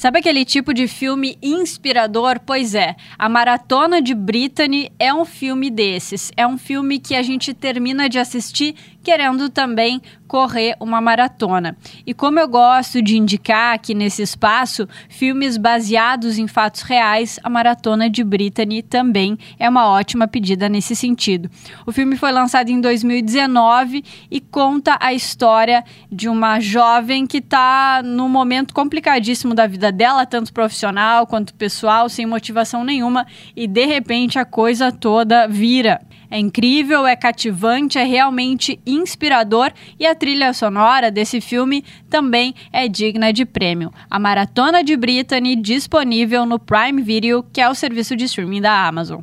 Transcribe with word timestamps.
Sabe 0.00 0.18
aquele 0.18 0.46
tipo 0.46 0.72
de 0.72 0.88
filme 0.88 1.36
inspirador? 1.42 2.40
Pois 2.46 2.74
é, 2.74 2.96
A 3.18 3.28
Maratona 3.28 4.00
de 4.00 4.14
Brittany 4.14 4.90
é 4.98 5.12
um 5.12 5.26
filme 5.26 5.70
desses. 5.70 6.32
É 6.38 6.46
um 6.46 6.56
filme 6.56 6.98
que 6.98 7.14
a 7.14 7.20
gente 7.20 7.52
termina 7.52 8.08
de 8.08 8.18
assistir 8.18 8.74
querendo 9.02 9.48
também 9.48 10.00
correr 10.26 10.76
uma 10.78 11.00
maratona. 11.00 11.76
E 12.06 12.14
como 12.14 12.38
eu 12.38 12.46
gosto 12.46 13.02
de 13.02 13.16
indicar 13.16 13.74
aqui 13.74 13.94
nesse 13.94 14.22
espaço 14.22 14.88
filmes 15.08 15.56
baseados 15.56 16.38
em 16.38 16.46
fatos 16.46 16.82
reais, 16.82 17.40
a 17.42 17.50
Maratona 17.50 18.08
de 18.08 18.22
Brittany 18.22 18.80
também 18.80 19.36
é 19.58 19.68
uma 19.68 19.88
ótima 19.88 20.28
pedida 20.28 20.68
nesse 20.68 20.94
sentido. 20.94 21.50
O 21.84 21.90
filme 21.90 22.16
foi 22.16 22.30
lançado 22.30 22.68
em 22.68 22.80
2019 22.80 24.04
e 24.30 24.40
conta 24.40 24.96
a 25.00 25.12
história 25.12 25.82
de 26.12 26.28
uma 26.28 26.60
jovem 26.60 27.26
que 27.26 27.38
está 27.38 28.00
num 28.04 28.28
momento 28.28 28.72
complicadíssimo 28.72 29.52
da 29.52 29.66
dela, 29.90 30.26
tanto 30.26 30.52
profissional 30.52 31.26
quanto 31.26 31.54
pessoal, 31.54 32.08
sem 32.08 32.26
motivação 32.26 32.84
nenhuma, 32.84 33.26
e 33.54 33.66
de 33.66 33.84
repente 33.86 34.38
a 34.38 34.44
coisa 34.44 34.92
toda 34.92 35.46
vira. 35.46 36.00
É 36.30 36.38
incrível, 36.38 37.06
é 37.06 37.16
cativante, 37.16 37.98
é 37.98 38.04
realmente 38.04 38.78
inspirador 38.86 39.72
e 39.98 40.06
a 40.06 40.14
trilha 40.14 40.52
sonora 40.52 41.10
desse 41.10 41.40
filme 41.40 41.84
também 42.08 42.54
é 42.72 42.86
digna 42.86 43.32
de 43.32 43.44
prêmio. 43.44 43.92
A 44.08 44.18
Maratona 44.18 44.84
de 44.84 44.96
Brittany 44.96 45.56
disponível 45.56 46.46
no 46.46 46.58
Prime 46.58 47.02
Video, 47.02 47.44
que 47.52 47.60
é 47.60 47.68
o 47.68 47.74
serviço 47.74 48.14
de 48.14 48.24
streaming 48.24 48.60
da 48.60 48.86
Amazon. 48.86 49.22